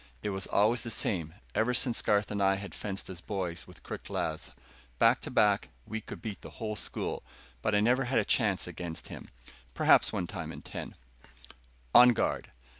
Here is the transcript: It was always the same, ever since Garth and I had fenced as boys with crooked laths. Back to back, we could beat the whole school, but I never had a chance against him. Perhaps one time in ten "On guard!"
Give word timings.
It 0.23 0.31
was 0.31 0.47
always 0.47 0.81
the 0.81 0.89
same, 0.89 1.35
ever 1.53 1.75
since 1.75 2.01
Garth 2.01 2.31
and 2.31 2.41
I 2.41 2.55
had 2.55 2.73
fenced 2.73 3.07
as 3.11 3.21
boys 3.21 3.67
with 3.67 3.83
crooked 3.83 4.09
laths. 4.09 4.49
Back 4.97 5.21
to 5.21 5.29
back, 5.29 5.69
we 5.85 6.01
could 6.01 6.23
beat 6.23 6.41
the 6.41 6.49
whole 6.57 6.75
school, 6.75 7.21
but 7.61 7.75
I 7.75 7.81
never 7.81 8.05
had 8.05 8.17
a 8.17 8.25
chance 8.25 8.65
against 8.65 9.09
him. 9.09 9.29
Perhaps 9.75 10.11
one 10.11 10.25
time 10.25 10.51
in 10.51 10.63
ten 10.63 10.95
"On 11.93 12.13
guard!" 12.13 12.51